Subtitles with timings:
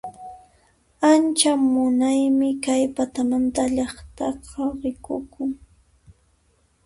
[1.11, 5.51] Ancha munaymi kay patamanta llaqtaqa rikukun